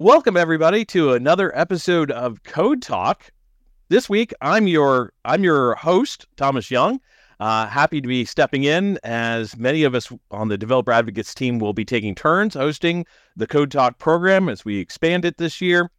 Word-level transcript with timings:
Welcome 0.00 0.36
everybody 0.36 0.84
to 0.84 1.14
another 1.14 1.50
episode 1.58 2.12
of 2.12 2.44
Code 2.44 2.80
Talk. 2.82 3.32
This 3.88 4.08
week, 4.08 4.32
I'm 4.40 4.68
your 4.68 5.12
I'm 5.24 5.42
your 5.42 5.74
host, 5.74 6.28
Thomas 6.36 6.70
Jung. 6.70 7.00
Uh, 7.40 7.66
happy 7.66 8.00
to 8.00 8.06
be 8.06 8.24
stepping 8.24 8.62
in 8.62 9.00
as 9.02 9.56
many 9.56 9.82
of 9.82 9.96
us 9.96 10.12
on 10.30 10.46
the 10.46 10.56
Developer 10.56 10.92
Advocates 10.92 11.34
team 11.34 11.58
will 11.58 11.72
be 11.72 11.84
taking 11.84 12.14
turns 12.14 12.54
hosting 12.54 13.06
the 13.34 13.48
Code 13.48 13.72
Talk 13.72 13.98
program 13.98 14.48
as 14.48 14.64
we 14.64 14.78
expand 14.78 15.24
it 15.24 15.36
this 15.36 15.60
year. 15.60 15.90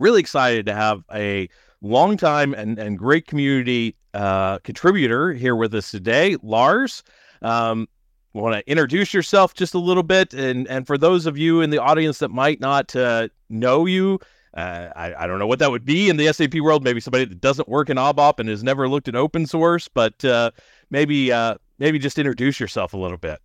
Really 0.00 0.18
excited 0.18 0.66
to 0.66 0.74
have 0.74 1.04
a 1.14 1.48
long 1.80 2.16
time 2.16 2.54
and, 2.54 2.76
and 2.76 2.98
great 2.98 3.28
community 3.28 3.94
uh, 4.14 4.58
contributor 4.58 5.32
here 5.32 5.54
with 5.54 5.72
us 5.76 5.92
today, 5.92 6.36
Lars. 6.42 7.04
Um, 7.40 7.86
want 8.34 8.54
to 8.54 8.70
introduce 8.70 9.12
yourself 9.14 9.54
just 9.54 9.74
a 9.74 9.78
little 9.78 10.02
bit, 10.02 10.34
and 10.34 10.66
and 10.68 10.86
for 10.86 10.98
those 10.98 11.26
of 11.26 11.36
you 11.38 11.60
in 11.60 11.70
the 11.70 11.78
audience 11.78 12.18
that 12.18 12.30
might 12.30 12.60
not 12.60 12.94
uh, 12.94 13.28
know 13.48 13.86
you, 13.86 14.18
uh, 14.54 14.88
I, 14.96 15.14
I 15.14 15.26
don't 15.26 15.38
know 15.38 15.46
what 15.46 15.58
that 15.60 15.70
would 15.70 15.84
be 15.84 16.08
in 16.08 16.16
the 16.16 16.32
SAP 16.32 16.54
world. 16.56 16.84
Maybe 16.84 17.00
somebody 17.00 17.24
that 17.24 17.40
doesn't 17.40 17.68
work 17.68 17.90
in 17.90 17.96
ABAP 17.96 18.38
and 18.38 18.48
has 18.48 18.62
never 18.62 18.88
looked 18.88 19.08
at 19.08 19.14
open 19.14 19.46
source, 19.46 19.88
but 19.88 20.24
uh, 20.24 20.50
maybe 20.90 21.32
uh, 21.32 21.56
maybe 21.78 21.98
just 21.98 22.18
introduce 22.18 22.58
yourself 22.60 22.92
a 22.92 22.98
little 22.98 23.18
bit. 23.18 23.40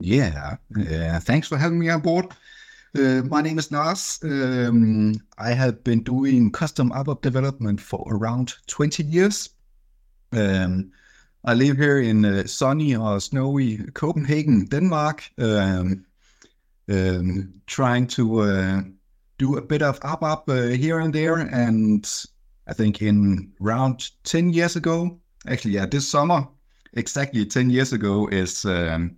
Yeah, 0.00 0.56
thanks 1.20 1.48
for 1.48 1.56
having 1.56 1.78
me 1.78 1.88
on 1.88 2.00
board. 2.00 2.26
Uh, 2.96 3.22
my 3.28 3.42
name 3.42 3.58
is 3.58 3.72
Lars. 3.72 4.20
Um, 4.22 5.14
I 5.38 5.50
have 5.50 5.82
been 5.82 6.02
doing 6.02 6.52
custom 6.52 6.90
ABAP 6.90 7.22
development 7.22 7.80
for 7.80 8.04
around 8.08 8.54
20 8.68 9.02
years. 9.02 9.50
Um, 10.32 10.92
I 11.46 11.52
live 11.52 11.76
here 11.76 12.00
in 12.00 12.24
uh, 12.24 12.46
sunny 12.46 12.96
or 12.96 13.20
snowy 13.20 13.76
Copenhagen, 13.92 14.64
Denmark, 14.64 15.30
um, 15.38 16.06
um 16.88 17.60
trying 17.66 18.06
to 18.06 18.40
uh, 18.40 18.82
do 19.36 19.56
a 19.56 19.62
bit 19.62 19.82
of 19.82 20.00
ABAP 20.00 20.48
uh, 20.48 20.76
here 20.76 21.00
and 21.00 21.14
there. 21.14 21.36
And 21.36 22.10
I 22.66 22.72
think 22.72 23.02
in 23.02 23.52
around 23.60 24.10
10 24.24 24.54
years 24.54 24.76
ago, 24.76 25.20
actually, 25.46 25.74
yeah, 25.74 25.84
this 25.84 26.08
summer, 26.08 26.48
exactly 26.94 27.44
10 27.44 27.68
years 27.68 27.92
ago 27.92 28.26
is 28.28 28.64
um, 28.64 29.16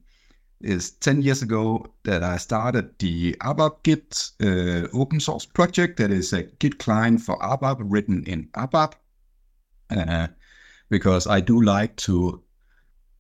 is 0.61 0.93
10 0.93 1.23
years 1.23 1.43
ago 1.43 1.87
that 2.03 2.25
I 2.25 2.39
started 2.39 2.99
the 2.99 3.35
abapGit 3.35 4.33
uh, 4.41 4.89
open 4.99 5.21
source 5.21 5.47
project 5.47 5.99
that 5.99 6.11
is 6.11 6.33
a 6.33 6.43
Git 6.43 6.79
client 6.79 7.21
for 7.21 7.39
ABAP 7.39 7.77
written 7.81 8.25
in 8.25 8.49
ABAP. 8.55 8.95
Uh, 9.91 10.27
because 10.89 11.27
I 11.27 11.41
do 11.41 11.61
like 11.63 11.97
to 11.97 12.43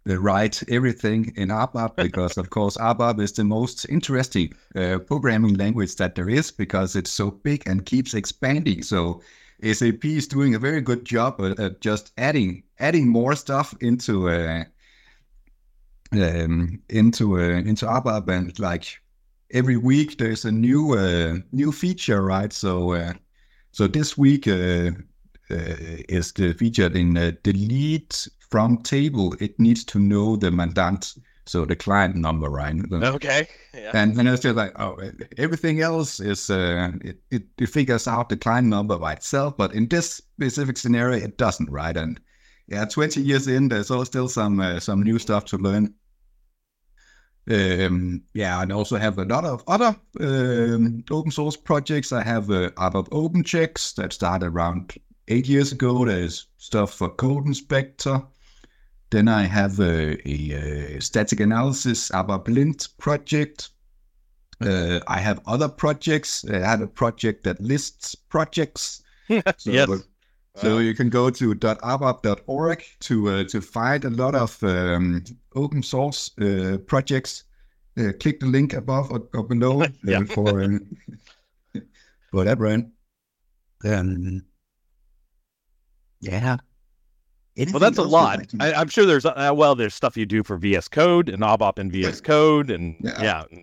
uh, 0.08 0.16
write 0.18 0.62
everything 0.68 1.32
in 1.36 1.48
ABAP 1.48 1.96
because, 2.02 2.36
of 2.36 2.50
course, 2.50 2.76
ABAP 2.76 3.20
is 3.20 3.32
the 3.32 3.44
most 3.44 3.86
interesting 3.88 4.52
uh, 4.74 4.98
programming 4.98 5.54
language 5.54 5.96
that 5.96 6.14
there 6.14 6.28
is 6.28 6.50
because 6.50 6.96
it's 6.96 7.10
so 7.10 7.30
big 7.30 7.62
and 7.66 7.86
keeps 7.86 8.14
expanding. 8.14 8.82
So 8.82 9.20
SAP 9.62 10.04
is 10.04 10.28
doing 10.28 10.54
a 10.54 10.58
very 10.58 10.80
good 10.80 11.04
job 11.04 11.40
at 11.58 11.80
just 11.80 12.12
adding 12.18 12.62
adding 12.78 13.08
more 13.08 13.34
stuff 13.34 13.74
into 13.80 14.28
uh, 14.28 14.64
um, 16.12 16.80
into 16.90 17.38
uh, 17.38 17.60
into 17.64 17.86
ABAP 17.86 18.28
and 18.28 18.58
like 18.58 19.00
every 19.52 19.76
week 19.76 20.18
there's 20.18 20.44
a 20.44 20.52
new 20.52 20.92
uh, 20.92 21.38
new 21.52 21.72
feature, 21.72 22.22
right? 22.22 22.52
So 22.52 22.92
uh, 22.92 23.14
so 23.72 23.86
this 23.86 24.16
week 24.18 24.46
uh, 24.46 24.52
uh, 24.52 24.90
is 25.48 26.32
the 26.32 26.52
feature 26.54 26.86
in 26.86 27.16
uh, 27.16 27.32
delete 27.42 28.28
from 28.50 28.78
table. 28.78 29.34
It 29.40 29.58
needs 29.58 29.84
to 29.84 29.98
know 29.98 30.36
the 30.36 30.50
mandant, 30.50 31.18
so 31.46 31.64
the 31.64 31.76
client 31.76 32.16
number, 32.16 32.48
right? 32.48 32.74
Okay. 32.92 33.48
Yeah. 33.74 33.92
And 33.94 34.16
then 34.16 34.26
it's 34.26 34.42
just 34.42 34.56
like, 34.56 34.78
oh, 34.80 34.98
everything 35.38 35.80
else 35.80 36.20
is 36.20 36.50
it, 36.50 37.18
it, 37.30 37.44
it 37.58 37.68
figures 37.68 38.08
out 38.08 38.28
the 38.28 38.36
client 38.36 38.68
number 38.68 38.98
by 38.98 39.12
itself, 39.12 39.56
but 39.56 39.74
in 39.74 39.86
this 39.88 40.14
specific 40.14 40.78
scenario, 40.78 41.16
it 41.24 41.38
doesn't, 41.38 41.70
right? 41.70 41.96
And 41.96 42.20
yeah, 42.68 42.84
20 42.84 43.22
years 43.22 43.46
in, 43.46 43.68
there's 43.68 43.86
still 43.86 44.28
some 44.28 44.60
uh, 44.60 44.80
some 44.80 45.02
new 45.02 45.18
stuff 45.18 45.44
to 45.46 45.56
learn. 45.56 45.94
Um, 47.48 48.22
yeah, 48.34 48.60
and 48.60 48.72
also 48.72 48.96
have 48.96 49.18
a 49.18 49.24
lot 49.24 49.44
of 49.44 49.62
other 49.68 49.94
um, 50.18 51.04
open 51.12 51.30
source 51.30 51.56
projects. 51.56 52.12
I 52.12 52.24
have 52.24 52.50
uh, 52.50 52.70
ABAP 52.70 53.08
OpenChecks 53.10 53.94
that 53.94 54.12
start 54.12 54.42
around 54.42 54.94
eight 55.28 55.48
years 55.48 55.72
ago. 55.72 56.04
There's 56.04 56.46
stuff 56.58 56.94
for 56.94 57.08
Code 57.08 57.46
Inspector. 57.46 58.22
Then 59.10 59.28
I 59.28 59.42
have 59.42 59.78
a, 59.78 60.16
a, 60.28 60.96
a 60.96 61.00
static 61.00 61.40
analysis 61.40 62.10
ABAP 62.10 62.48
Lint 62.48 62.88
project. 62.98 63.70
Uh, 64.60 65.00
I 65.06 65.18
have 65.20 65.40
other 65.46 65.68
projects. 65.68 66.44
I 66.44 66.58
have 66.58 66.80
a 66.80 66.86
project 66.86 67.44
that 67.44 67.60
lists 67.60 68.14
projects. 68.14 69.02
so, 69.28 69.42
yes. 69.64 69.88
So 70.56 70.78
you 70.78 70.94
can 70.94 71.10
go 71.10 71.28
to 71.28 71.54
dotabap.org 71.54 72.82
to 73.00 73.28
uh, 73.28 73.44
to 73.44 73.60
find 73.60 74.04
a 74.04 74.10
lot 74.10 74.34
of 74.34 74.62
um, 74.64 75.22
open 75.54 75.82
source 75.82 76.30
uh, 76.40 76.78
projects. 76.86 77.44
Uh, 77.98 78.12
click 78.20 78.40
the 78.40 78.46
link 78.46 78.72
above 78.72 79.10
or, 79.10 79.28
or 79.34 79.44
below 79.44 79.82
uh, 80.08 80.24
for 80.24 80.62
um, 80.62 80.96
for 82.30 82.44
that 82.44 82.56
brand. 82.56 82.90
Um, 83.84 84.42
yeah. 86.20 86.56
Anything 87.56 87.72
well, 87.72 87.80
that's 87.80 87.98
a 87.98 88.02
lot. 88.02 88.40
I, 88.60 88.72
am 88.72 88.88
sure 88.88 89.06
there's 89.06 89.24
uh, 89.24 89.52
well, 89.54 89.74
there's 89.74 89.94
stuff 89.94 90.16
you 90.16 90.26
do 90.26 90.42
for 90.42 90.58
VS 90.58 90.88
Code 90.88 91.30
and 91.30 91.42
ABAP 91.42 91.78
and 91.78 91.90
VS 91.90 92.20
Code, 92.20 92.70
and 92.70 92.96
yeah. 93.00 93.44
yeah. 93.50 93.58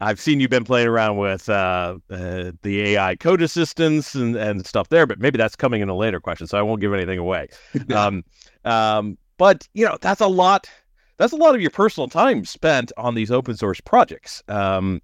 I've 0.00 0.20
seen 0.20 0.38
you've 0.38 0.50
been 0.50 0.64
playing 0.64 0.86
around 0.86 1.16
with 1.16 1.48
uh, 1.48 1.96
uh, 2.10 2.52
the 2.62 2.82
AI 2.82 3.16
code 3.16 3.42
assistants 3.42 4.14
and, 4.14 4.36
and 4.36 4.66
stuff 4.66 4.88
there, 4.88 5.06
but 5.06 5.18
maybe 5.18 5.36
that's 5.36 5.56
coming 5.56 5.82
in 5.82 5.88
a 5.88 5.96
later 5.96 6.20
question, 6.20 6.46
so 6.46 6.58
I 6.58 6.62
won't 6.62 6.80
give 6.80 6.92
anything 6.94 7.18
away. 7.18 7.48
um, 7.94 8.24
um, 8.64 9.18
but 9.36 9.66
you 9.74 9.84
know, 9.84 9.98
that's 10.00 10.20
a 10.20 10.28
lot. 10.28 10.68
That's 11.16 11.32
a 11.32 11.36
lot 11.36 11.54
of 11.56 11.60
your 11.60 11.70
personal 11.70 12.08
time 12.08 12.44
spent 12.44 12.92
on 12.96 13.14
these 13.14 13.30
open 13.30 13.56
source 13.56 13.80
projects. 13.80 14.42
Um, 14.46 15.00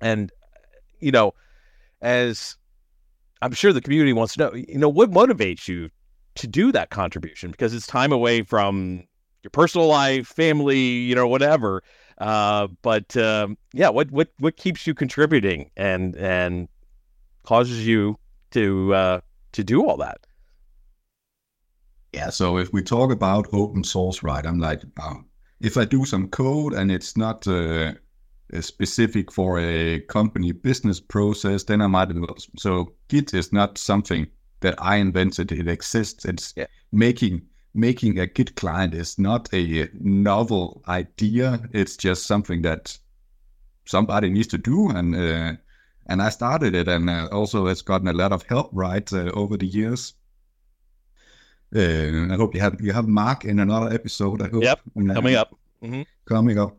and 0.00 0.32
you 0.98 1.12
know, 1.12 1.34
as 2.02 2.56
I'm 3.42 3.52
sure 3.52 3.72
the 3.72 3.80
community 3.80 4.12
wants 4.12 4.34
to 4.34 4.40
know, 4.40 4.54
you 4.54 4.78
know, 4.78 4.88
what 4.88 5.10
motivates 5.10 5.68
you 5.68 5.90
to 6.40 6.46
do 6.46 6.72
that 6.72 6.88
contribution 6.88 7.50
because 7.50 7.74
it's 7.74 7.86
time 7.86 8.12
away 8.12 8.42
from 8.42 9.04
your 9.42 9.50
personal 9.50 9.86
life, 9.86 10.26
family, 10.26 10.78
you 10.78 11.14
know, 11.14 11.28
whatever. 11.28 11.82
Uh, 12.16 12.66
but 12.80 13.14
um, 13.16 13.58
yeah, 13.74 13.90
what 13.90 14.10
what 14.10 14.28
what 14.38 14.56
keeps 14.56 14.86
you 14.86 14.94
contributing 14.94 15.70
and 15.76 16.16
and 16.16 16.66
causes 17.42 17.86
you 17.86 18.18
to 18.52 18.94
uh, 18.94 19.20
to 19.52 19.62
do 19.62 19.86
all 19.86 19.98
that? 19.98 20.26
Yeah. 22.14 22.30
So 22.30 22.56
if 22.56 22.72
we 22.72 22.82
talk 22.82 23.12
about 23.12 23.52
open 23.52 23.84
source, 23.84 24.22
right? 24.22 24.44
I'm 24.44 24.58
like, 24.58 24.82
um, 25.02 25.26
if 25.60 25.76
I 25.76 25.84
do 25.84 26.06
some 26.06 26.28
code 26.28 26.72
and 26.72 26.90
it's 26.90 27.18
not 27.18 27.46
uh, 27.46 27.92
specific 28.60 29.30
for 29.30 29.58
a 29.58 30.00
company 30.08 30.52
business 30.52 31.00
process, 31.00 31.64
then 31.64 31.82
I 31.82 31.86
might. 31.86 32.10
So 32.56 32.94
Git 33.08 33.34
is 33.34 33.52
not 33.52 33.76
something 33.76 34.26
that 34.60 34.74
I 34.78 34.96
invented. 34.96 35.52
It 35.52 35.68
exists. 35.68 36.24
It's 36.24 36.54
yeah. 36.56 36.66
making 36.92 37.42
making 37.74 38.18
a 38.18 38.26
Git 38.26 38.56
client 38.56 38.94
is 38.94 39.18
not 39.18 39.48
a 39.52 39.88
novel 40.00 40.82
idea. 40.88 41.60
It's 41.72 41.96
just 41.96 42.26
something 42.26 42.62
that 42.62 42.98
somebody 43.84 44.30
needs 44.30 44.48
to 44.48 44.58
do, 44.58 44.90
and 44.90 45.14
uh, 45.14 45.52
and 46.06 46.22
I 46.22 46.30
started 46.30 46.74
it, 46.74 46.88
and 46.88 47.08
uh, 47.08 47.28
also 47.32 47.66
it's 47.66 47.82
gotten 47.82 48.08
a 48.08 48.12
lot 48.12 48.32
of 48.32 48.42
help 48.44 48.70
right 48.72 49.10
uh, 49.12 49.30
over 49.34 49.56
the 49.56 49.66
years. 49.66 50.14
Uh, 51.74 52.32
I 52.32 52.36
hope 52.36 52.54
you 52.54 52.60
have 52.60 52.80
you 52.80 52.92
have 52.92 53.06
Mark 53.06 53.44
in 53.44 53.60
another 53.60 53.94
episode. 53.94 54.42
I 54.42 54.48
hope. 54.48 54.62
Yep, 54.62 54.80
coming 55.14 55.36
up. 55.36 55.56
Mm-hmm. 55.82 56.02
Coming 56.26 56.58
up. 56.58 56.76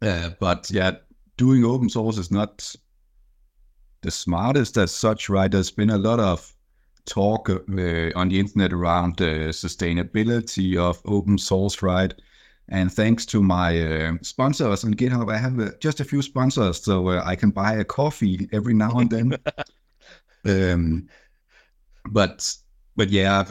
Uh, 0.00 0.30
but 0.38 0.70
yeah, 0.70 0.92
doing 1.36 1.64
open 1.64 1.88
source 1.88 2.18
is 2.18 2.30
not 2.30 2.74
the 4.02 4.10
smartest 4.10 4.76
as 4.76 4.92
such, 4.94 5.28
right? 5.28 5.50
There's 5.50 5.72
been 5.72 5.90
a 5.90 5.98
lot 5.98 6.20
of 6.20 6.54
talk 7.08 7.48
uh, 7.50 8.10
on 8.14 8.28
the 8.28 8.38
internet 8.38 8.72
around 8.72 9.16
the 9.16 9.50
sustainability 9.50 10.76
of 10.76 11.00
open 11.04 11.38
source, 11.38 11.82
right? 11.82 12.14
And 12.68 12.92
thanks 12.92 13.24
to 13.26 13.42
my 13.42 13.80
uh, 13.80 14.12
sponsors 14.20 14.84
on 14.84 14.94
GitHub, 14.94 15.32
I 15.32 15.38
have 15.38 15.58
uh, 15.58 15.70
just 15.80 16.00
a 16.00 16.04
few 16.04 16.20
sponsors, 16.20 16.82
so 16.82 17.08
uh, 17.08 17.22
I 17.24 17.34
can 17.34 17.50
buy 17.50 17.74
a 17.74 17.84
coffee 17.84 18.48
every 18.52 18.74
now 18.74 18.98
and 18.98 19.10
then. 19.10 19.36
um, 20.44 21.08
but 22.10 22.54
but 22.94 23.08
yeah, 23.08 23.44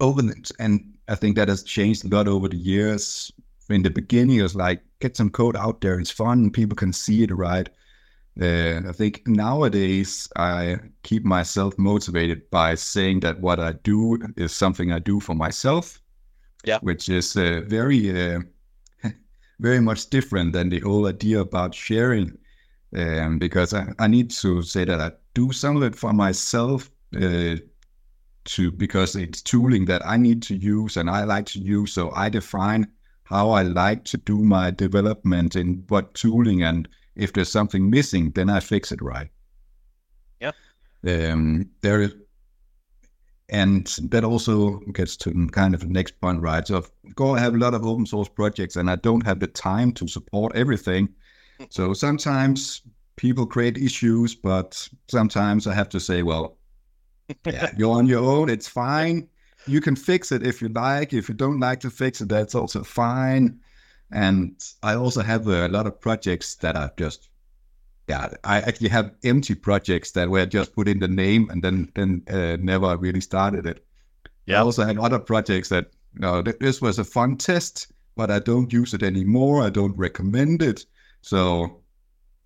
open 0.00 0.30
it, 0.30 0.50
and 0.58 0.92
I 1.08 1.14
think 1.14 1.36
that 1.36 1.48
has 1.48 1.62
changed 1.62 2.04
a 2.04 2.08
lot 2.08 2.26
over 2.26 2.48
the 2.48 2.56
years. 2.56 3.30
In 3.70 3.82
the 3.82 3.90
beginning, 3.90 4.38
it 4.38 4.42
was 4.42 4.56
like 4.56 4.82
get 5.00 5.16
some 5.16 5.30
code 5.30 5.56
out 5.56 5.80
there; 5.80 6.00
it's 6.00 6.10
fun, 6.10 6.50
people 6.50 6.76
can 6.76 6.92
see 6.92 7.22
it, 7.22 7.30
right? 7.30 7.68
Uh, 8.40 8.80
I 8.88 8.92
think 8.92 9.22
nowadays 9.26 10.28
I 10.36 10.78
keep 11.02 11.24
myself 11.24 11.78
motivated 11.78 12.48
by 12.50 12.74
saying 12.74 13.20
that 13.20 13.40
what 13.40 13.60
I 13.60 13.72
do 13.72 14.18
is 14.36 14.52
something 14.52 14.90
I 14.90 14.98
do 14.98 15.20
for 15.20 15.34
myself. 15.34 16.00
Yeah. 16.64 16.78
Which 16.80 17.08
is 17.08 17.36
uh, 17.36 17.62
very, 17.66 18.34
uh, 18.34 18.40
very 19.60 19.80
much 19.80 20.08
different 20.10 20.52
than 20.52 20.68
the 20.70 20.80
whole 20.80 21.08
idea 21.08 21.40
about 21.40 21.74
sharing 21.74 22.38
um, 22.96 23.38
because 23.38 23.74
I, 23.74 23.86
I 23.98 24.06
need 24.06 24.30
to 24.30 24.62
say 24.62 24.84
that 24.84 25.00
I 25.00 25.12
do 25.34 25.52
some 25.52 25.76
of 25.76 25.82
it 25.82 25.96
for 25.96 26.12
myself 26.12 26.90
uh, 27.16 27.56
to 28.44 28.70
because 28.72 29.16
it's 29.16 29.40
tooling 29.40 29.84
that 29.86 30.06
I 30.06 30.16
need 30.16 30.42
to 30.44 30.56
use 30.56 30.96
and 30.96 31.08
I 31.08 31.24
like 31.24 31.46
to 31.46 31.58
use. 31.58 31.92
So 31.92 32.10
I 32.12 32.28
define 32.28 32.88
how 33.24 33.50
I 33.50 33.62
like 33.62 34.04
to 34.06 34.18
do 34.18 34.38
my 34.38 34.70
development 34.70 35.56
in 35.56 35.84
what 35.88 36.12
tooling, 36.14 36.62
and 36.62 36.88
if 37.16 37.32
there's 37.32 37.50
something 37.50 37.90
missing, 37.90 38.30
then 38.30 38.50
I 38.50 38.60
fix 38.60 38.92
it 38.92 39.02
right. 39.02 39.28
Yeah. 40.40 40.52
Um, 41.06 41.70
there 41.80 42.02
is, 42.02 42.14
and 43.48 43.86
that 44.10 44.24
also 44.24 44.78
gets 44.92 45.16
to 45.18 45.48
kind 45.48 45.74
of 45.74 45.80
the 45.80 45.86
next 45.86 46.20
point, 46.20 46.40
right? 46.40 46.66
So, 46.66 46.84
go, 47.14 47.34
I 47.34 47.40
have 47.40 47.54
a 47.54 47.58
lot 47.58 47.74
of 47.74 47.84
open 47.84 48.06
source 48.06 48.28
projects, 48.28 48.76
and 48.76 48.90
I 48.90 48.96
don't 48.96 49.26
have 49.26 49.40
the 49.40 49.46
time 49.46 49.92
to 49.92 50.08
support 50.08 50.56
everything. 50.56 51.08
So 51.70 51.92
sometimes 51.92 52.82
people 53.16 53.46
create 53.46 53.78
issues, 53.78 54.34
but 54.34 54.88
sometimes 55.08 55.66
I 55.66 55.74
have 55.74 55.88
to 55.90 56.00
say, 56.00 56.22
well, 56.22 56.58
yeah, 57.46 57.70
you're 57.76 57.96
on 57.96 58.06
your 58.06 58.24
own. 58.24 58.48
It's 58.48 58.68
fine. 58.68 59.28
You 59.66 59.80
can 59.80 59.94
fix 59.94 60.32
it 60.32 60.44
if 60.44 60.60
you 60.60 60.68
like. 60.68 61.12
If 61.12 61.28
you 61.28 61.34
don't 61.34 61.60
like 61.60 61.80
to 61.80 61.90
fix 61.90 62.20
it, 62.20 62.28
that's 62.28 62.54
also 62.54 62.82
fine. 62.82 63.60
And 64.12 64.62
I 64.82 64.94
also 64.94 65.22
have 65.22 65.46
a 65.46 65.68
lot 65.68 65.86
of 65.86 66.00
projects 66.00 66.56
that 66.56 66.76
are 66.76 66.92
just, 66.98 67.30
yeah, 68.08 68.28
I 68.44 68.60
actually 68.60 68.90
have 68.90 69.14
empty 69.24 69.54
projects 69.54 70.12
that 70.12 70.28
were 70.28 70.44
just 70.46 70.74
put 70.74 70.88
in 70.88 70.98
the 70.98 71.08
name 71.08 71.48
and 71.50 71.62
then 71.62 71.90
then 71.94 72.22
uh, 72.30 72.58
never 72.60 72.96
really 72.96 73.20
started 73.20 73.66
it. 73.66 73.84
Yeah. 74.46 74.58
I 74.58 74.62
also 74.62 74.84
have 74.84 74.98
other 74.98 75.18
projects 75.18 75.68
that, 75.70 75.90
you 76.14 76.20
know, 76.20 76.42
this 76.42 76.82
was 76.82 76.98
a 76.98 77.04
fun 77.04 77.36
test, 77.36 77.92
but 78.16 78.30
I 78.30 78.38
don't 78.38 78.72
use 78.72 78.92
it 78.92 79.02
anymore. 79.02 79.62
I 79.62 79.70
don't 79.70 79.96
recommend 79.96 80.62
it. 80.62 80.84
So, 81.22 81.80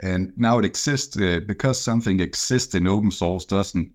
and 0.01 0.33
now 0.37 0.59
it 0.59 0.65
exists 0.65 1.17
uh, 1.17 1.41
because 1.47 1.81
something 1.81 2.21
exists 2.21 2.75
in 2.75 2.87
open 2.87 3.11
source 3.11 3.45
doesn't 3.45 3.91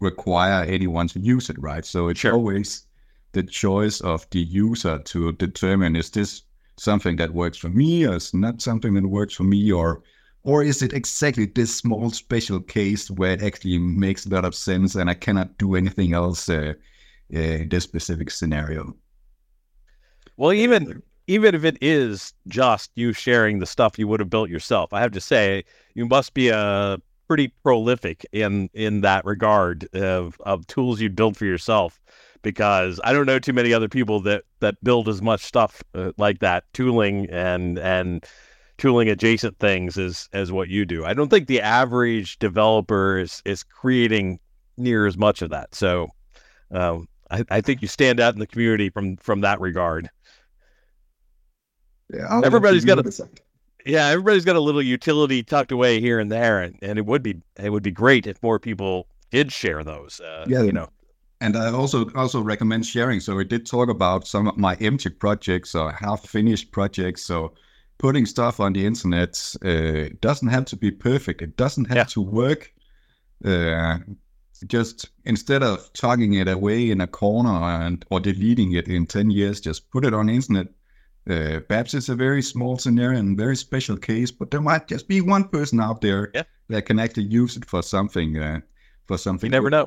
require 0.00 0.64
anyone 0.64 1.08
to 1.08 1.20
use 1.20 1.50
it, 1.50 1.56
right? 1.60 1.84
So 1.84 2.08
it's 2.08 2.20
sure. 2.20 2.32
always 2.34 2.86
the 3.32 3.42
choice 3.42 4.00
of 4.00 4.28
the 4.30 4.40
user 4.40 4.98
to 4.98 5.32
determine 5.32 5.94
is 5.94 6.10
this 6.10 6.42
something 6.76 7.16
that 7.16 7.34
works 7.34 7.58
for 7.58 7.68
me 7.68 8.06
or 8.06 8.16
is 8.16 8.32
not 8.34 8.62
something 8.62 8.94
that 8.94 9.06
works 9.06 9.34
for 9.34 9.44
me 9.44 9.70
or 9.70 10.02
or 10.44 10.64
is 10.64 10.82
it 10.82 10.92
exactly 10.92 11.46
this 11.46 11.72
small 11.74 12.10
special 12.10 12.60
case 12.60 13.10
where 13.10 13.32
it 13.32 13.42
actually 13.42 13.78
makes 13.78 14.26
a 14.26 14.28
lot 14.28 14.44
of 14.44 14.54
sense 14.54 14.96
and 14.96 15.08
I 15.08 15.14
cannot 15.14 15.56
do 15.56 15.76
anything 15.76 16.14
else 16.14 16.48
uh, 16.48 16.74
uh, 17.32 17.38
in 17.38 17.68
this 17.68 17.84
specific 17.84 18.30
scenario? 18.30 18.96
Well, 20.36 20.52
even 20.52 21.02
even 21.28 21.54
if 21.54 21.64
it 21.64 21.78
is 21.80 22.34
just 22.48 22.90
you 22.96 23.12
sharing 23.12 23.60
the 23.60 23.66
stuff 23.66 23.98
you 23.98 24.08
would 24.08 24.20
have 24.20 24.30
built 24.30 24.50
yourself, 24.50 24.92
I 24.92 25.00
have 25.00 25.12
to 25.12 25.20
say 25.20 25.64
you 25.94 26.06
must 26.06 26.34
be 26.34 26.48
a 26.48 26.98
pretty 27.32 27.48
prolific 27.62 28.26
in 28.32 28.68
in 28.74 29.00
that 29.00 29.24
regard 29.24 29.88
of 29.94 30.36
of 30.40 30.66
tools 30.66 31.00
you 31.00 31.08
build 31.08 31.34
for 31.34 31.46
yourself 31.46 31.98
because 32.42 33.00
I 33.04 33.14
don't 33.14 33.24
know 33.24 33.38
too 33.38 33.54
many 33.54 33.72
other 33.72 33.88
people 33.88 34.20
that 34.20 34.44
that 34.60 34.74
build 34.84 35.08
as 35.08 35.22
much 35.22 35.40
stuff 35.40 35.82
uh, 35.94 36.12
like 36.18 36.40
that 36.40 36.64
tooling 36.74 37.30
and 37.30 37.78
and 37.78 38.22
tooling 38.76 39.08
adjacent 39.08 39.58
things 39.58 39.96
as 39.96 40.28
as 40.34 40.52
what 40.52 40.68
you 40.68 40.84
do. 40.84 41.06
I 41.06 41.14
don't 41.14 41.30
think 41.30 41.46
the 41.46 41.62
average 41.62 42.38
developer 42.38 43.16
is 43.16 43.40
is 43.46 43.62
creating 43.62 44.38
near 44.76 45.06
as 45.06 45.16
much 45.16 45.40
of 45.40 45.48
that. 45.48 45.74
So 45.74 46.08
um, 46.70 47.08
I, 47.30 47.44
I 47.48 47.60
think 47.62 47.80
you 47.80 47.88
stand 47.88 48.20
out 48.20 48.34
in 48.34 48.40
the 48.40 48.46
community 48.46 48.90
from 48.90 49.16
from 49.16 49.40
that 49.40 49.58
regard. 49.58 50.10
Yeah, 52.12 52.42
everybody's 52.44 52.84
got 52.84 52.98
a 52.98 53.10
yeah, 53.86 54.06
everybody's 54.08 54.44
got 54.44 54.56
a 54.56 54.60
little 54.60 54.82
utility 54.82 55.42
tucked 55.42 55.72
away 55.72 56.00
here 56.00 56.18
and 56.18 56.30
there, 56.30 56.60
and, 56.60 56.78
and 56.82 56.98
it 56.98 57.06
would 57.06 57.22
be 57.22 57.40
it 57.58 57.70
would 57.70 57.82
be 57.82 57.90
great 57.90 58.26
if 58.26 58.42
more 58.42 58.58
people 58.58 59.06
did 59.30 59.52
share 59.52 59.82
those. 59.84 60.20
Uh, 60.20 60.44
yeah, 60.48 60.62
you 60.62 60.72
know. 60.72 60.88
And 61.40 61.56
I 61.56 61.72
also 61.72 62.08
also 62.14 62.40
recommend 62.40 62.86
sharing. 62.86 63.20
So 63.20 63.34
we 63.34 63.44
did 63.44 63.66
talk 63.66 63.88
about 63.88 64.26
some 64.26 64.46
of 64.46 64.56
my 64.56 64.76
empty 64.76 65.10
projects 65.10 65.74
or 65.74 65.90
half 65.92 66.26
finished 66.26 66.70
projects. 66.70 67.24
So 67.24 67.54
putting 67.98 68.26
stuff 68.26 68.60
on 68.60 68.72
the 68.72 68.86
internet 68.86 69.56
uh, 69.64 70.14
doesn't 70.20 70.48
have 70.48 70.66
to 70.66 70.76
be 70.76 70.90
perfect. 70.90 71.42
It 71.42 71.56
doesn't 71.56 71.86
have 71.86 71.96
yeah. 71.96 72.04
to 72.04 72.20
work. 72.20 72.72
Uh, 73.44 73.98
just 74.68 75.10
instead 75.24 75.64
of 75.64 75.92
tucking 75.94 76.34
it 76.34 76.46
away 76.46 76.90
in 76.90 77.00
a 77.00 77.08
corner 77.08 77.50
and 77.50 78.04
or 78.10 78.20
deleting 78.20 78.72
it 78.72 78.86
in 78.86 79.06
ten 79.06 79.30
years, 79.30 79.60
just 79.60 79.90
put 79.90 80.04
it 80.04 80.14
on 80.14 80.26
the 80.26 80.34
internet 80.34 80.68
uh, 81.30 81.60
perhaps 81.68 81.94
it's 81.94 82.08
a 82.08 82.14
very 82.14 82.42
small 82.42 82.78
scenario 82.78 83.18
and 83.18 83.36
very 83.36 83.56
special 83.56 83.96
case, 83.96 84.30
but 84.30 84.50
there 84.50 84.60
might 84.60 84.88
just 84.88 85.08
be 85.08 85.20
one 85.20 85.48
person 85.48 85.80
out 85.80 86.00
there 86.00 86.30
yeah. 86.34 86.42
that 86.68 86.86
can 86.86 86.98
actually 86.98 87.24
use 87.24 87.56
it 87.56 87.64
for 87.64 87.82
something. 87.82 88.38
Uh, 88.38 88.60
for 89.06 89.18
something. 89.18 89.48
You 89.48 89.52
never 89.52 89.70
know. 89.70 89.86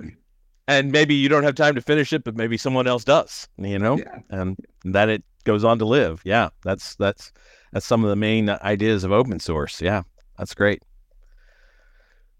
And 0.68 0.92
maybe 0.92 1.14
you 1.14 1.30
don't 1.30 1.44
have 1.44 1.56
time 1.56 1.76
to 1.76 1.82
finish 1.82 2.12
it, 2.14 2.24
but 2.24 2.36
maybe 2.36 2.58
someone 2.58 2.88
else 2.88 3.04
does. 3.04 3.48
You 3.58 3.80
know, 3.80 3.98
yeah. 3.98 4.20
and 4.30 4.58
that 4.86 5.10
it 5.10 5.24
goes 5.44 5.64
on 5.64 5.80
to 5.80 5.86
live. 5.86 6.22
Yeah, 6.26 6.50
that's 6.64 6.96
that's 6.96 7.32
that's 7.72 7.86
some 7.86 8.04
of 8.04 8.10
the 8.10 8.16
main 8.16 8.50
ideas 8.50 9.04
of 9.04 9.12
open 9.12 9.40
source. 9.40 9.82
Yeah, 9.82 10.04
that's 10.38 10.56
great. 10.56 10.82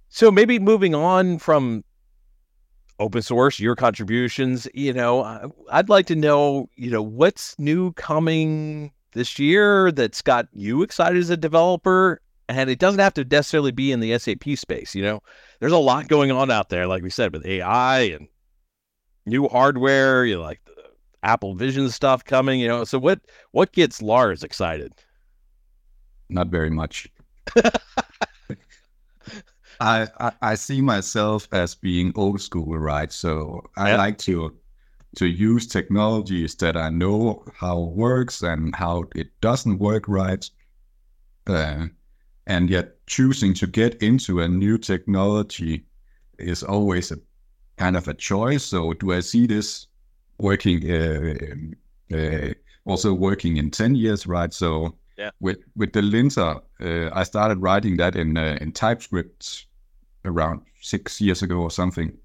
So 0.10 0.32
maybe 0.32 0.60
moving 0.60 0.96
on 0.96 1.40
from 1.40 1.84
open 3.00 3.22
source, 3.22 3.60
your 3.60 3.76
contributions. 3.76 4.68
You 4.74 4.94
know, 4.94 5.52
I'd 5.72 5.90
like 5.90 6.06
to 6.08 6.16
know, 6.16 6.70
you 6.76 6.90
know, 6.90 7.02
what's 7.02 7.58
new 7.60 7.94
coming 7.94 8.92
this 9.14 9.40
year 9.40 9.92
that's 9.92 10.22
got 10.22 10.48
you 10.54 10.84
excited 10.84 11.18
as 11.18 11.30
a 11.30 11.38
developer. 11.38 12.22
And 12.48 12.70
it 12.70 12.78
doesn't 12.78 13.00
have 13.00 13.16
to 13.16 13.24
necessarily 13.24 13.72
be 13.72 13.92
in 13.92 14.00
the 14.02 14.18
SAP 14.20 14.44
space. 14.56 14.94
You 14.94 15.02
know, 15.02 15.24
there's 15.60 15.72
a 15.72 15.78
lot 15.78 16.08
going 16.08 16.32
on 16.32 16.52
out 16.52 16.70
there, 16.70 16.86
like 16.86 17.02
we 17.02 17.10
said, 17.10 17.34
with 17.34 17.46
AI 17.46 18.02
and 18.02 18.28
new 19.26 19.48
hardware. 19.48 20.26
You 20.26 20.36
know, 20.36 20.42
like 20.42 20.62
the 20.66 20.84
Apple 21.24 21.56
Vision 21.56 21.90
stuff 21.90 22.24
coming. 22.24 22.60
You 22.60 22.68
know, 22.68 22.84
so 22.84 23.00
what 23.00 23.20
what 23.52 23.72
gets 23.72 24.00
Lars 24.00 24.44
excited? 24.44 24.94
Not 26.30 26.50
very 26.50 26.70
much. 26.70 27.08
I, 29.80 30.08
I, 30.20 30.32
I 30.42 30.56
see 30.56 30.82
myself 30.82 31.48
as 31.52 31.76
being 31.76 32.12
old 32.16 32.42
school, 32.42 32.78
right? 32.78 33.12
So 33.12 33.64
I 33.78 33.92
yeah. 33.92 33.98
like 33.98 34.18
to 34.20 34.56
to 35.18 35.28
use 35.28 35.66
technologies 35.66 36.56
that 36.56 36.76
I 36.76 36.90
know 36.90 37.46
how 37.56 37.84
it 37.84 37.92
works 37.92 38.42
and 38.42 38.76
how 38.76 39.06
it 39.16 39.30
doesn't 39.40 39.80
work 39.80 40.10
right. 40.10 40.50
Uh, 41.48 41.86
and 42.48 42.70
yet 42.70 43.06
choosing 43.08 43.54
to 43.54 43.68
get 43.68 44.02
into 44.04 44.42
a 44.42 44.48
new 44.48 44.78
technology 44.78 45.86
is 46.38 46.64
always 46.64 47.12
a 47.12 47.18
kind 47.78 47.96
of 47.96 48.10
a 48.10 48.14
choice. 48.14 48.66
So 48.66 48.94
do 48.94 49.14
I 49.14 49.22
see 49.22 49.48
this 49.48 49.88
working 50.38 50.92
uh, 50.92 51.36
uh, 52.14 52.54
also 52.84 53.14
working 53.14 53.56
in 53.56 53.72
10 53.72 53.96
years, 53.96 54.28
right? 54.28 54.54
So 54.54 54.96
yeah. 55.18 55.32
With 55.40 55.60
with 55.76 55.94
the 55.94 56.02
linter, 56.02 56.58
uh, 56.82 57.10
I 57.14 57.24
started 57.24 57.62
writing 57.62 57.98
that 57.98 58.16
in 58.16 58.38
uh, 58.38 58.58
in 58.60 58.72
TypeScript 58.72 59.66
around 60.26 60.62
six 60.82 61.20
years 61.22 61.42
ago 61.42 61.58
or 61.58 61.72
something, 61.72 62.18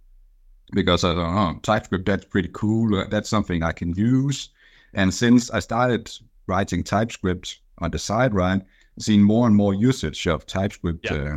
because 0.72 1.04
I 1.04 1.14
thought, 1.14 1.56
oh, 1.56 1.58
TypeScript 1.60 2.06
that's 2.06 2.24
pretty 2.24 2.50
cool. 2.52 3.04
That's 3.10 3.28
something 3.28 3.62
I 3.62 3.72
can 3.72 3.94
use. 3.94 4.50
And 4.94 5.12
since 5.12 5.50
I 5.50 5.60
started 5.60 6.10
writing 6.46 6.82
TypeScript 6.82 7.60
on 7.78 7.90
the 7.90 7.98
side, 7.98 8.34
right, 8.34 8.62
seen 8.98 9.22
more 9.22 9.46
and 9.46 9.56
more 9.56 9.74
usage 9.74 10.26
of 10.26 10.46
TypeScript 10.46 11.10
yeah. 11.10 11.36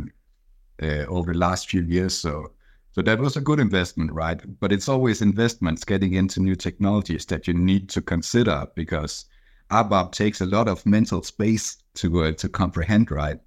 uh, 0.82 0.86
uh, 0.86 1.06
over 1.06 1.32
the 1.32 1.38
last 1.38 1.68
few 1.68 1.82
years. 1.82 2.14
So 2.14 2.52
so 2.94 3.02
that 3.02 3.18
was 3.18 3.36
a 3.36 3.40
good 3.40 3.58
investment, 3.58 4.12
right? 4.12 4.40
But 4.60 4.72
it's 4.72 4.88
always 4.88 5.20
investments 5.20 5.84
getting 5.84 6.14
into 6.14 6.40
new 6.40 6.54
technologies 6.54 7.26
that 7.26 7.48
you 7.48 7.54
need 7.54 7.88
to 7.88 8.00
consider 8.00 8.66
because 8.76 9.24
ABAP 9.72 10.12
takes 10.12 10.40
a 10.40 10.46
lot 10.46 10.68
of 10.68 10.86
mental 10.86 11.22
space 11.24 11.78
to 11.94 12.24
uh, 12.24 12.32
to 12.32 12.48
comprehend, 12.48 13.10
right? 13.10 13.40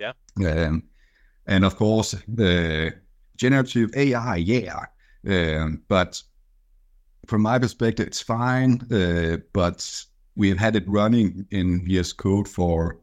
Yeah. 0.00 0.12
Um, 0.38 0.82
and 1.46 1.64
of 1.64 1.76
course 1.76 2.14
the 2.28 2.94
generative 3.36 3.90
AI, 3.96 4.36
yeah. 4.36 4.84
Um, 5.26 5.82
but 5.88 6.22
from 7.26 7.42
my 7.42 7.58
perspective, 7.58 8.06
it's 8.06 8.22
fine. 8.22 8.80
Uh, 8.92 9.38
but 9.52 10.04
we've 10.36 10.58
had 10.58 10.76
it 10.76 10.88
running 10.88 11.46
in 11.50 11.84
VS 11.84 12.12
Code 12.12 12.48
for 12.48 12.98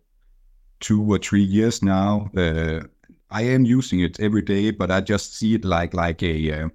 two 0.79 1.01
or 1.11 1.17
three 1.17 1.43
years 1.43 1.81
now. 1.83 2.29
Uh, 2.35 2.81
I 3.29 3.41
am 3.43 3.65
using 3.65 4.01
it 4.01 4.19
every 4.19 4.41
day, 4.41 4.71
but 4.71 4.91
I 4.91 5.01
just 5.01 5.35
see 5.35 5.55
it 5.55 5.65
like 5.65 5.93
like 5.93 6.21
a 6.23 6.63
uh, 6.63 6.69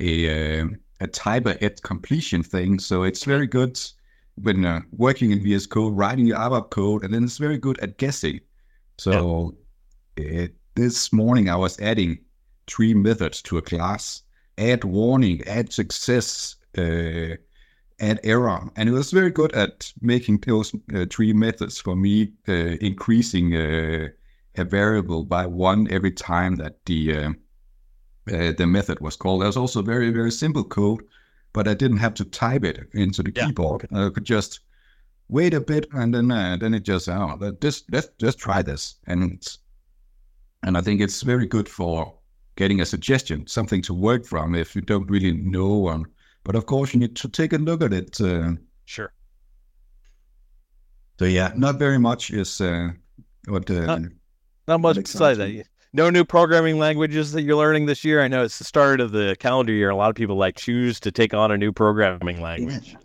a 0.00 0.64
a 1.00 1.06
type 1.06 1.46
of 1.46 1.58
autocompletion 1.58 2.44
thing. 2.44 2.78
So 2.78 3.04
it's 3.04 3.24
very 3.24 3.46
good 3.46 3.80
when 4.42 4.64
uh, 4.64 4.80
working 4.92 5.30
in 5.30 5.42
VS 5.42 5.66
Code, 5.66 5.96
writing 5.96 6.26
your 6.26 6.38
ABAP 6.38 6.70
code, 6.70 7.04
and 7.04 7.12
then 7.12 7.24
it's 7.24 7.38
very 7.38 7.58
good 7.58 7.78
at 7.80 7.98
guessing. 7.98 8.40
So 8.98 9.54
yeah. 10.16 10.24
it, 10.24 10.54
this 10.74 11.12
morning 11.12 11.48
I 11.48 11.56
was 11.56 11.80
adding 11.80 12.18
three 12.66 12.94
methods 12.94 13.42
to 13.42 13.58
a 13.58 13.62
class: 13.62 14.22
add 14.58 14.84
warning, 14.84 15.42
add 15.46 15.72
success, 15.72 16.56
uh, 16.78 17.36
add 18.00 18.20
error, 18.24 18.70
and 18.76 18.88
it 18.88 18.92
was 18.92 19.10
very 19.10 19.30
good 19.30 19.52
at 19.52 19.92
making 20.00 20.38
those 20.38 20.74
uh, 20.94 21.06
three 21.10 21.32
methods 21.32 21.80
for 21.80 21.96
me, 21.96 22.32
uh, 22.48 22.76
increasing 22.80 23.54
uh, 23.54 24.08
a 24.56 24.64
variable 24.64 25.24
by 25.24 25.46
one 25.46 25.90
every 25.90 26.12
time 26.12 26.56
that 26.56 26.84
the 26.86 27.16
uh, 27.16 27.30
uh, 28.32 28.52
the 28.56 28.66
method 28.66 29.00
was 29.00 29.16
called. 29.16 29.42
There's 29.42 29.56
also 29.56 29.82
very 29.82 30.10
very 30.10 30.30
simple 30.30 30.64
code, 30.64 31.02
but 31.52 31.68
I 31.68 31.74
didn't 31.74 31.98
have 31.98 32.14
to 32.14 32.24
type 32.24 32.64
it 32.64 32.88
into 32.94 33.22
the 33.22 33.32
yeah, 33.34 33.46
keyboard. 33.46 33.84
Okay. 33.84 34.06
I 34.06 34.10
could 34.10 34.24
just 34.24 34.60
wait 35.28 35.54
a 35.54 35.60
bit 35.60 35.86
and 35.92 36.12
then 36.12 36.30
uh, 36.30 36.56
then 36.60 36.74
it 36.74 36.82
just 36.82 37.08
oh 37.08 37.56
just 37.60 37.84
let's 37.92 38.08
just 38.18 38.38
try 38.38 38.62
this 38.62 38.96
and 39.06 39.46
and 40.62 40.76
I 40.76 40.80
think 40.80 41.00
it's 41.00 41.22
very 41.22 41.46
good 41.46 41.68
for 41.68 42.14
getting 42.56 42.80
a 42.80 42.86
suggestion, 42.86 43.46
something 43.46 43.82
to 43.82 43.94
work 43.94 44.26
from 44.26 44.54
if 44.54 44.76
you 44.76 44.82
don't 44.82 45.08
really 45.10 45.32
know 45.32 45.74
one. 45.74 46.04
But 46.44 46.56
of 46.56 46.66
course, 46.66 46.92
you 46.94 47.00
need 47.00 47.16
to 47.16 47.28
take 47.28 47.52
a 47.52 47.58
look 47.58 47.82
at 47.82 47.92
it. 47.92 48.20
Uh, 48.20 48.52
sure. 48.84 49.12
So 51.18 51.26
yeah, 51.26 51.52
not 51.54 51.78
very 51.78 51.98
much 51.98 52.30
is 52.30 52.60
uh, 52.60 52.90
what. 53.46 53.70
Uh, 53.70 53.86
not, 53.86 54.02
not 54.68 54.80
much 54.80 54.96
besides 54.96 55.38
that. 55.38 55.64
No 55.92 56.08
new 56.08 56.24
programming 56.24 56.78
languages 56.78 57.32
that 57.32 57.42
you're 57.42 57.56
learning 57.56 57.86
this 57.86 58.04
year. 58.04 58.22
I 58.22 58.28
know 58.28 58.44
it's 58.44 58.58
the 58.58 58.64
start 58.64 59.00
of 59.00 59.10
the 59.10 59.36
calendar 59.40 59.72
year. 59.72 59.90
A 59.90 59.96
lot 59.96 60.08
of 60.08 60.14
people 60.14 60.36
like 60.36 60.56
choose 60.56 61.00
to 61.00 61.10
take 61.10 61.34
on 61.34 61.50
a 61.50 61.58
new 61.58 61.72
programming 61.72 62.40
language. 62.40 62.96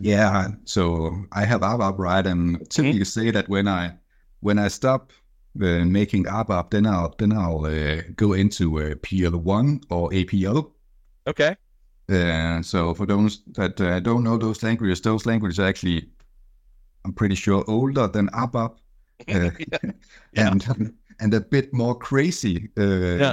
Yeah. 0.00 0.48
So 0.64 1.24
I 1.32 1.44
have 1.44 1.60
ABAP 1.60 1.98
right, 1.98 2.26
and 2.26 2.58
typically 2.68 3.00
mm-hmm. 3.00 3.04
say 3.04 3.30
that 3.30 3.48
when 3.48 3.68
I 3.68 3.94
when 4.40 4.58
I 4.58 4.68
stop 4.68 5.12
uh, 5.60 5.84
making 5.84 6.24
ABAP, 6.24 6.70
then 6.70 6.86
I'll 6.86 7.14
then 7.18 7.32
I'll 7.32 7.66
uh, 7.66 8.02
go 8.16 8.32
into 8.32 8.78
uh, 8.80 8.94
PL1 8.96 9.84
or 9.90 10.10
APL. 10.10 10.70
Okay. 11.26 11.56
Uh, 12.08 12.62
so 12.62 12.94
for 12.94 13.06
those 13.06 13.42
that 13.52 13.80
uh, 13.80 14.00
don't 14.00 14.24
know 14.24 14.36
those 14.36 14.62
languages, 14.62 15.00
those 15.00 15.24
languages 15.26 15.58
are 15.60 15.66
actually, 15.66 16.08
I'm 17.04 17.12
pretty 17.12 17.34
sure, 17.34 17.64
older 17.68 18.08
than 18.08 18.28
ABAP, 18.28 18.74
uh, 19.28 19.50
yeah. 19.58 19.78
and 20.34 20.94
and 21.20 21.34
a 21.34 21.40
bit 21.40 21.72
more 21.72 21.96
crazy. 21.96 22.70
Uh, 22.76 23.16
yeah. 23.16 23.32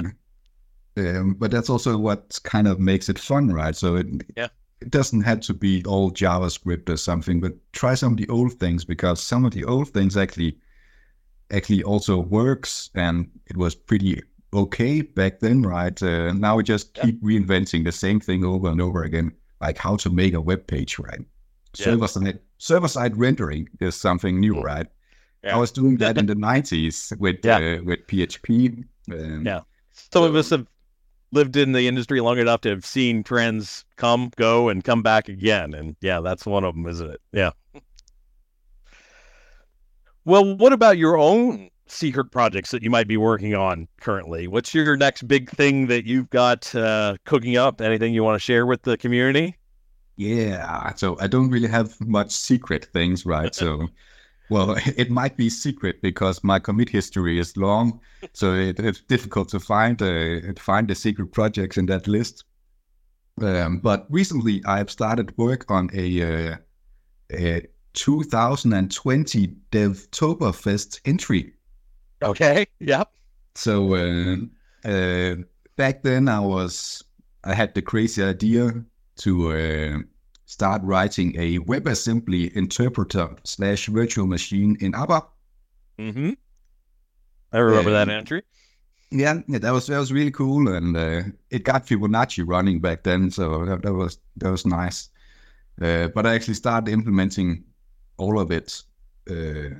Um, 0.96 1.34
but 1.34 1.50
that's 1.50 1.70
also 1.70 1.96
what 1.96 2.38
kind 2.42 2.68
of 2.68 2.78
makes 2.78 3.08
it 3.08 3.18
fun, 3.18 3.52
right? 3.52 3.74
So 3.74 3.96
it 3.96 4.06
yeah. 4.36 4.48
it 4.80 4.90
doesn't 4.90 5.22
have 5.22 5.40
to 5.40 5.54
be 5.54 5.82
all 5.84 6.10
JavaScript 6.10 6.88
or 6.88 6.96
something, 6.96 7.40
but 7.40 7.54
try 7.72 7.94
some 7.94 8.12
of 8.12 8.18
the 8.18 8.28
old 8.28 8.54
things 8.54 8.84
because 8.84 9.22
some 9.22 9.44
of 9.44 9.52
the 9.52 9.64
old 9.64 9.88
things 9.88 10.16
actually 10.16 10.58
actually 11.50 11.82
also 11.82 12.18
works, 12.18 12.90
and 12.94 13.28
it 13.46 13.56
was 13.56 13.74
pretty 13.74 14.22
okay 14.52 15.02
back 15.02 15.40
then, 15.40 15.62
right? 15.62 16.00
Uh, 16.02 16.32
now 16.32 16.56
we 16.56 16.62
just 16.62 16.94
keep 16.94 17.22
reinventing 17.22 17.84
the 17.84 17.92
same 17.92 18.20
thing 18.20 18.44
over 18.44 18.68
and 18.68 18.80
over 18.80 19.02
again, 19.02 19.32
like 19.60 19.78
how 19.78 19.96
to 19.96 20.10
make 20.10 20.34
a 20.34 20.40
web 20.40 20.66
page, 20.66 20.98
right? 20.98 21.20
Yeah. 21.76 21.84
Server 21.84 22.08
side 22.08 22.38
server 22.58 22.88
side 22.88 23.16
rendering 23.16 23.68
is 23.80 23.94
something 23.94 24.40
new, 24.40 24.54
mm. 24.54 24.62
right? 24.62 24.86
Yeah. 25.44 25.56
I 25.56 25.58
was 25.58 25.70
doing 25.70 25.96
that 25.98 26.18
in 26.18 26.26
the 26.26 26.34
'90s 26.34 27.16
with 27.18 27.44
yeah. 27.44 27.56
uh, 27.56 27.82
with 27.84 28.06
PHP. 28.06 28.84
Um, 29.12 29.46
yeah, 29.46 29.60
some 29.92 30.22
so, 30.22 30.24
of 30.24 30.34
us 30.34 30.50
have 30.50 30.66
lived 31.32 31.56
in 31.56 31.72
the 31.72 31.86
industry 31.86 32.20
long 32.20 32.38
enough 32.38 32.60
to 32.62 32.70
have 32.70 32.84
seen 32.84 33.22
trends 33.22 33.84
come, 33.96 34.32
go, 34.36 34.68
and 34.68 34.82
come 34.82 35.02
back 35.02 35.28
again, 35.28 35.74
and 35.74 35.96
yeah, 36.00 36.20
that's 36.20 36.44
one 36.44 36.64
of 36.64 36.74
them, 36.74 36.86
isn't 36.86 37.10
it? 37.10 37.20
Yeah. 37.32 37.50
Well, 40.30 40.54
what 40.54 40.72
about 40.72 40.96
your 40.96 41.18
own 41.18 41.70
secret 41.88 42.30
projects 42.30 42.70
that 42.70 42.84
you 42.84 42.88
might 42.88 43.08
be 43.08 43.16
working 43.16 43.56
on 43.56 43.88
currently? 44.00 44.46
What's 44.46 44.72
your 44.72 44.96
next 44.96 45.26
big 45.26 45.50
thing 45.50 45.88
that 45.88 46.06
you've 46.06 46.30
got 46.30 46.72
uh, 46.72 47.16
cooking 47.24 47.56
up? 47.56 47.80
Anything 47.80 48.14
you 48.14 48.22
want 48.22 48.36
to 48.36 48.38
share 48.38 48.64
with 48.64 48.82
the 48.82 48.96
community? 48.96 49.56
Yeah, 50.14 50.94
so 50.94 51.18
I 51.18 51.26
don't 51.26 51.50
really 51.50 51.66
have 51.66 52.00
much 52.00 52.30
secret 52.30 52.84
things, 52.92 53.26
right? 53.26 53.52
So, 53.52 53.88
well, 54.50 54.76
it 54.96 55.10
might 55.10 55.36
be 55.36 55.50
secret 55.50 56.00
because 56.00 56.44
my 56.44 56.60
commit 56.60 56.90
history 56.90 57.40
is 57.40 57.56
long, 57.56 57.98
so 58.32 58.54
it, 58.54 58.78
it's 58.78 59.00
difficult 59.00 59.48
to 59.48 59.58
find 59.58 60.00
uh, 60.00 60.52
find 60.58 60.86
the 60.86 60.94
secret 60.94 61.32
projects 61.32 61.76
in 61.76 61.86
that 61.86 62.06
list. 62.06 62.44
Um, 63.42 63.80
but 63.80 64.06
recently, 64.08 64.62
I've 64.64 64.92
started 64.92 65.36
work 65.36 65.68
on 65.68 65.90
a, 65.92 66.52
uh, 66.52 66.56
a 67.32 67.66
2020 67.94 69.54
Devtoberfest 69.70 71.00
entry. 71.04 71.54
Okay. 72.22 72.66
Yep. 72.80 73.10
So 73.54 73.94
uh, 73.94 74.36
uh, 74.88 75.36
back 75.76 76.02
then, 76.02 76.28
I 76.28 76.40
was 76.40 77.02
I 77.44 77.54
had 77.54 77.74
the 77.74 77.82
crazy 77.82 78.22
idea 78.22 78.84
to 79.16 79.52
uh, 79.52 79.98
start 80.46 80.82
writing 80.82 81.34
a 81.38 81.58
WebAssembly 81.60 82.52
interpreter 82.54 83.36
slash 83.44 83.86
virtual 83.86 84.26
machine 84.26 84.76
in 84.80 84.92
ABAP. 84.92 85.26
Mm-hmm. 85.98 86.30
I 87.52 87.58
remember 87.58 87.90
that 87.90 88.08
entry. 88.08 88.42
Yeah, 89.10 89.40
yeah, 89.48 89.58
that 89.58 89.72
was 89.72 89.88
that 89.88 89.98
was 89.98 90.12
really 90.12 90.30
cool, 90.30 90.68
and 90.68 90.96
uh, 90.96 91.22
it 91.50 91.64
got 91.64 91.86
Fibonacci 91.86 92.44
running 92.46 92.80
back 92.80 93.02
then, 93.02 93.30
so 93.30 93.64
that, 93.64 93.82
that 93.82 93.92
was 93.92 94.18
that 94.36 94.50
was 94.50 94.64
nice. 94.64 95.08
Uh, 95.82 96.08
but 96.08 96.26
I 96.26 96.34
actually 96.34 96.54
started 96.54 96.92
implementing 96.92 97.64
all 98.20 98.38
of 98.38 98.50
it. 98.50 98.82
Uh, 99.28 99.74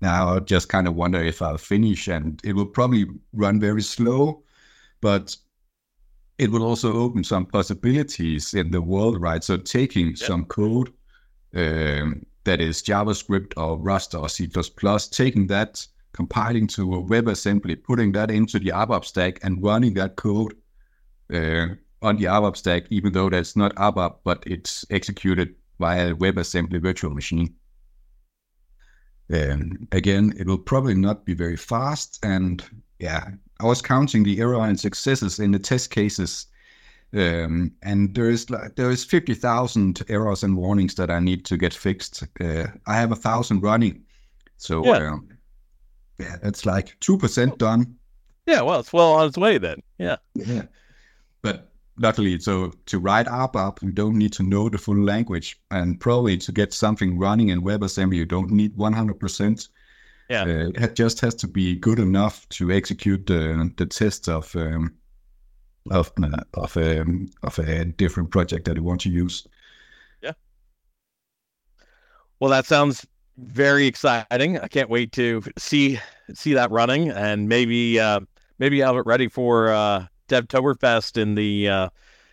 now 0.00 0.36
I 0.36 0.38
just 0.40 0.68
kind 0.68 0.88
of 0.88 0.94
wonder 0.94 1.22
if 1.22 1.42
I'll 1.42 1.58
finish, 1.58 2.08
and 2.08 2.40
it 2.44 2.54
will 2.54 2.66
probably 2.66 3.06
run 3.32 3.60
very 3.60 3.82
slow, 3.82 4.42
but 5.00 5.36
it 6.38 6.50
will 6.50 6.62
also 6.62 6.92
open 6.92 7.24
some 7.24 7.46
possibilities 7.46 8.54
in 8.54 8.70
the 8.70 8.82
world, 8.82 9.20
right? 9.20 9.42
So 9.42 9.56
taking 9.56 10.08
yeah. 10.08 10.26
some 10.26 10.44
code 10.46 10.92
um, 11.54 12.26
that 12.44 12.60
is 12.60 12.82
JavaScript 12.82 13.54
or 13.56 13.78
Rust 13.78 14.14
or 14.14 14.28
C++, 14.28 14.48
taking 15.10 15.46
that, 15.46 15.86
compiling 16.12 16.66
to 16.68 16.94
a 16.94 17.02
WebAssembly, 17.02 17.82
putting 17.82 18.12
that 18.12 18.30
into 18.30 18.58
the 18.58 18.70
ABAP 18.70 19.04
stack 19.04 19.38
and 19.42 19.62
running 19.62 19.94
that 19.94 20.16
code 20.16 20.54
uh, 21.32 21.68
on 22.02 22.16
the 22.16 22.24
ABAP 22.24 22.56
stack, 22.56 22.84
even 22.90 23.12
though 23.12 23.30
that's 23.30 23.56
not 23.56 23.74
ABAP, 23.76 24.16
but 24.24 24.42
it's 24.46 24.84
executed 24.90 25.54
via 25.78 26.14
WebAssembly 26.14 26.80
virtual 26.80 27.10
machine. 27.10 27.54
Um, 29.32 29.88
again, 29.92 30.34
it 30.38 30.46
will 30.46 30.58
probably 30.58 30.94
not 30.94 31.24
be 31.24 31.34
very 31.34 31.56
fast. 31.56 32.18
And 32.24 32.64
yeah, 32.98 33.28
I 33.60 33.66
was 33.66 33.82
counting 33.82 34.22
the 34.22 34.40
error 34.40 34.64
and 34.64 34.78
successes 34.78 35.38
in 35.38 35.52
the 35.52 35.58
test 35.58 35.90
cases. 35.90 36.46
Um, 37.12 37.72
and 37.82 38.14
there 38.14 38.28
is 38.28 38.50
like 38.50 38.76
there 38.76 38.90
is 38.90 39.04
fifty 39.04 39.34
thousand 39.34 40.02
errors 40.08 40.42
and 40.42 40.56
warnings 40.56 40.96
that 40.96 41.10
I 41.10 41.20
need 41.20 41.44
to 41.46 41.56
get 41.56 41.72
fixed. 41.72 42.24
Uh, 42.40 42.66
I 42.86 42.96
have 42.96 43.12
a 43.12 43.16
thousand 43.16 43.62
running, 43.62 44.02
so 44.56 44.84
yeah, 44.84 45.12
um, 45.12 45.28
yeah 46.18 46.36
it's 46.42 46.66
like 46.66 46.96
two 47.00 47.16
percent 47.16 47.58
done. 47.58 47.96
Yeah, 48.46 48.62
well, 48.62 48.80
it's 48.80 48.92
well 48.92 49.12
on 49.12 49.28
its 49.28 49.38
way 49.38 49.56
then. 49.56 49.82
Yeah, 49.98 50.16
yeah, 50.34 50.64
but 51.42 51.72
luckily, 51.98 52.38
so 52.38 52.72
to 52.86 52.98
write 52.98 53.26
ABAP, 53.26 53.82
you 53.82 53.92
don't 53.92 54.16
need 54.16 54.32
to 54.34 54.42
know 54.42 54.68
the 54.68 54.78
full 54.78 54.98
language, 54.98 55.58
and 55.70 55.98
probably 56.00 56.36
to 56.38 56.52
get 56.52 56.72
something 56.72 57.18
running 57.18 57.48
in 57.48 57.62
WebAssembly, 57.62 58.16
you 58.16 58.26
don't 58.26 58.50
need 58.50 58.76
100%. 58.76 59.68
Yeah, 60.28 60.42
uh, 60.42 60.70
it 60.74 60.96
just 60.96 61.20
has 61.20 61.34
to 61.36 61.46
be 61.46 61.76
good 61.76 62.00
enough 62.00 62.48
to 62.48 62.72
execute 62.72 63.26
the 63.26 63.72
the 63.76 63.86
test 63.86 64.28
of 64.28 64.56
um, 64.56 64.92
of 65.90 66.12
uh, 66.20 66.42
of 66.54 66.76
a 66.76 67.00
um, 67.00 67.28
of 67.44 67.56
a 67.60 67.84
different 67.84 68.30
project 68.30 68.64
that 68.64 68.76
you 68.76 68.82
want 68.82 69.02
to 69.02 69.08
use. 69.08 69.46
Yeah. 70.22 70.32
Well, 72.40 72.50
that 72.50 72.66
sounds 72.66 73.06
very 73.38 73.86
exciting. 73.86 74.58
I 74.58 74.66
can't 74.66 74.90
wait 74.90 75.12
to 75.12 75.42
see 75.58 76.00
see 76.34 76.54
that 76.54 76.72
running, 76.72 77.10
and 77.10 77.48
maybe 77.48 78.00
uh, 78.00 78.18
maybe 78.58 78.80
have 78.80 78.96
it 78.96 79.06
ready 79.06 79.28
for 79.28 79.68
uh, 79.68 80.06
Devtoberfest 80.28 81.20
in 81.20 81.34
the 81.34 81.68
uh, 81.68 81.88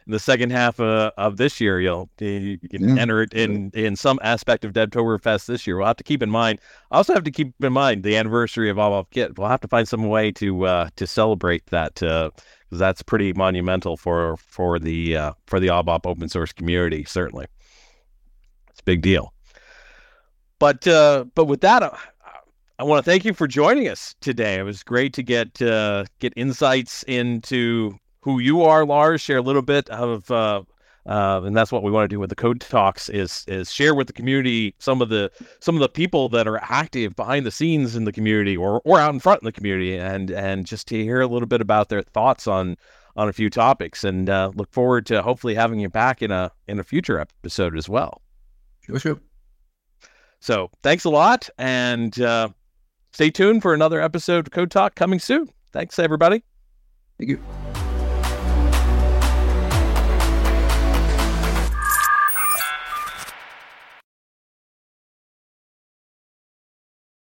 in 0.05 0.11
the 0.11 0.19
second 0.19 0.51
half 0.51 0.79
uh, 0.79 1.11
of 1.17 1.37
this 1.37 1.61
year. 1.61 1.79
You'll 1.79 2.09
you 2.19 2.57
can 2.69 2.95
yeah. 2.95 3.01
enter 3.01 3.21
it 3.21 3.33
in 3.33 3.71
in 3.73 3.95
some 3.95 4.19
aspect 4.21 4.65
of 4.65 4.73
Devtoberfest 4.73 5.45
this 5.45 5.65
year. 5.65 5.77
We'll 5.77 5.87
have 5.87 5.97
to 5.97 6.03
keep 6.03 6.21
in 6.21 6.29
mind. 6.29 6.59
I 6.91 6.97
also 6.97 7.13
have 7.13 7.23
to 7.23 7.31
keep 7.31 7.53
in 7.61 7.73
mind 7.73 8.03
the 8.03 8.17
anniversary 8.17 8.69
of 8.69 8.77
abapGit. 8.77 9.37
We'll 9.37 9.47
have 9.47 9.61
to 9.61 9.67
find 9.67 9.87
some 9.87 10.09
way 10.09 10.31
to 10.33 10.65
uh, 10.65 10.89
to 10.95 11.07
celebrate 11.07 11.65
that 11.67 11.95
because 11.95 12.31
uh, 12.71 12.77
that's 12.77 13.01
pretty 13.01 13.33
monumental 13.33 13.97
for 13.97 14.37
for 14.37 14.79
the 14.79 15.15
uh, 15.17 15.33
for 15.47 15.59
the 15.59 15.67
ABAP 15.67 16.01
open 16.05 16.29
source 16.29 16.51
community. 16.51 17.03
Certainly, 17.05 17.47
it's 18.69 18.79
a 18.79 18.83
big 18.83 19.01
deal. 19.01 19.33
But 20.59 20.87
uh, 20.87 21.25
but 21.35 21.45
with 21.45 21.61
that, 21.61 21.93
I 22.79 22.83
want 22.83 23.05
to 23.05 23.09
thank 23.09 23.23
you 23.23 23.33
for 23.33 23.47
joining 23.47 23.87
us 23.87 24.15
today. 24.19 24.55
It 24.55 24.63
was 24.63 24.81
great 24.81 25.13
to 25.13 25.23
get 25.23 25.61
uh, 25.61 26.05
get 26.19 26.33
insights 26.35 27.03
into 27.03 27.97
who 28.21 28.39
you 28.39 28.63
are, 28.63 28.83
Lars. 28.83 29.21
Share 29.21 29.37
a 29.37 29.41
little 29.43 29.61
bit 29.61 29.87
of, 29.89 30.29
uh, 30.31 30.63
uh, 31.05 31.41
and 31.43 31.55
that's 31.55 31.71
what 31.71 31.83
we 31.83 31.91
want 31.91 32.05
to 32.05 32.13
do 32.13 32.19
with 32.19 32.31
the 32.31 32.35
Code 32.35 32.61
Talks 32.61 33.09
is 33.09 33.45
is 33.47 33.71
share 33.71 33.93
with 33.93 34.07
the 34.07 34.13
community 34.13 34.73
some 34.79 35.03
of 35.03 35.09
the 35.09 35.31
some 35.59 35.75
of 35.75 35.81
the 35.81 35.89
people 35.89 36.29
that 36.29 36.47
are 36.47 36.59
active 36.63 37.15
behind 37.15 37.45
the 37.45 37.51
scenes 37.51 37.95
in 37.95 38.05
the 38.05 38.11
community 38.11 38.57
or 38.57 38.81
or 38.85 38.99
out 38.99 39.13
in 39.13 39.19
front 39.19 39.43
in 39.43 39.45
the 39.45 39.51
community, 39.51 39.95
and 39.95 40.31
and 40.31 40.65
just 40.65 40.87
to 40.87 41.03
hear 41.03 41.21
a 41.21 41.27
little 41.27 41.47
bit 41.47 41.61
about 41.61 41.89
their 41.89 42.01
thoughts 42.01 42.47
on 42.47 42.75
on 43.15 43.29
a 43.29 43.33
few 43.33 43.51
topics. 43.51 44.03
And 44.03 44.31
uh, 44.31 44.51
look 44.55 44.71
forward 44.71 45.05
to 45.07 45.21
hopefully 45.21 45.53
having 45.53 45.79
you 45.79 45.89
back 45.89 46.23
in 46.23 46.31
a 46.31 46.51
in 46.67 46.79
a 46.79 46.83
future 46.83 47.19
episode 47.19 47.77
as 47.77 47.87
well. 47.87 48.23
Sure, 48.81 48.97
sure. 48.97 49.19
So 50.39 50.71
thanks 50.81 51.05
a 51.05 51.09
lot, 51.11 51.49
and 51.59 52.19
uh, 52.19 52.49
stay 53.13 53.31
tuned 53.31 53.61
for 53.61 53.73
another 53.73 54.01
episode 54.01 54.47
of 54.47 54.51
Code 54.51 54.71
Talk 54.71 54.95
coming 54.95 55.19
soon. 55.19 55.49
Thanks, 55.71 55.97
everybody. 55.99 56.43
Thank 57.17 57.29
you. 57.29 57.72